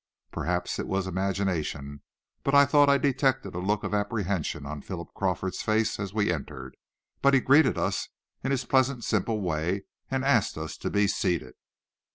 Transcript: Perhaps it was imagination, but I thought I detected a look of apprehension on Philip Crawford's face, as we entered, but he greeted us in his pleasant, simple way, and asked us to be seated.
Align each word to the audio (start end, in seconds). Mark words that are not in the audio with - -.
Perhaps 0.31 0.79
it 0.79 0.87
was 0.87 1.05
imagination, 1.05 2.01
but 2.43 2.55
I 2.55 2.65
thought 2.65 2.89
I 2.89 2.97
detected 2.97 3.53
a 3.53 3.59
look 3.59 3.83
of 3.83 3.93
apprehension 3.93 4.65
on 4.65 4.81
Philip 4.81 5.09
Crawford's 5.13 5.61
face, 5.61 5.99
as 5.99 6.11
we 6.11 6.33
entered, 6.33 6.75
but 7.21 7.35
he 7.35 7.39
greeted 7.39 7.77
us 7.77 8.09
in 8.43 8.49
his 8.49 8.65
pleasant, 8.65 9.03
simple 9.03 9.41
way, 9.41 9.83
and 10.09 10.25
asked 10.25 10.57
us 10.57 10.75
to 10.77 10.89
be 10.89 11.05
seated. 11.05 11.53